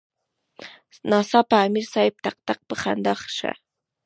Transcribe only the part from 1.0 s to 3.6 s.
ناڅاپه امیر صېب ټق ټق پۀ خندا شۀ ـ